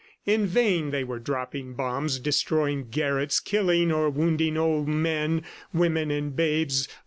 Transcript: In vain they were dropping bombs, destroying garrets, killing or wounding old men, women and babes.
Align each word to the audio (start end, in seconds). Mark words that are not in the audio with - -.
In 0.25 0.47
vain 0.47 0.89
they 0.89 1.03
were 1.03 1.19
dropping 1.19 1.75
bombs, 1.75 2.17
destroying 2.17 2.87
garrets, 2.89 3.39
killing 3.39 3.91
or 3.91 4.09
wounding 4.09 4.57
old 4.57 4.87
men, 4.87 5.43
women 5.75 6.09
and 6.09 6.35
babes. 6.35 6.87